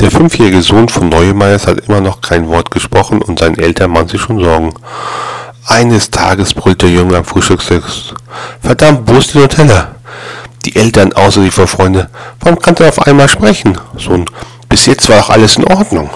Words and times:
Der 0.00 0.10
fünfjährige 0.10 0.60
Sohn 0.60 0.90
von 0.90 1.08
Neumeyers 1.08 1.66
hat 1.66 1.80
immer 1.88 2.02
noch 2.02 2.20
kein 2.20 2.48
Wort 2.48 2.70
gesprochen 2.70 3.22
und 3.22 3.38
seine 3.38 3.56
Eltern 3.56 3.92
machen 3.92 4.08
sich 4.08 4.20
schon 4.20 4.42
Sorgen. 4.42 4.74
Eines 5.66 6.10
Tages 6.10 6.52
brüllt 6.52 6.82
der 6.82 6.90
Junge 6.90 7.16
am 7.16 7.24
Frühstückstisch. 7.24 8.12
Verdammt, 8.60 9.08
wo 9.08 9.16
ist 9.16 9.32
die 9.32 9.38
Nutella? 9.38 9.94
Die 10.66 10.76
Eltern 10.76 11.14
außer 11.14 11.40
sich 11.42 11.54
vor 11.54 11.66
Freunde. 11.66 12.10
Warum 12.40 12.58
kann 12.58 12.76
er 12.76 12.88
auf 12.88 13.06
einmal 13.06 13.28
sprechen? 13.28 13.78
Sohn, 13.96 14.26
bis 14.68 14.84
jetzt 14.84 15.08
war 15.08 15.18
doch 15.18 15.30
alles 15.30 15.56
in 15.56 15.64
Ordnung. 15.64 16.10